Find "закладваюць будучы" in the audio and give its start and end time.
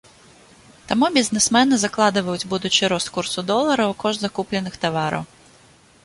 1.81-2.89